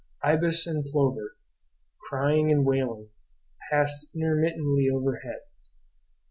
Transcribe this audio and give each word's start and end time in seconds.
Ibis 0.23 0.65
and 0.65 0.83
plover, 0.83 1.35
crying 2.09 2.51
and 2.51 2.65
wailing, 2.65 3.09
passed 3.69 4.07
immediately 4.15 4.87
overhead. 4.91 5.41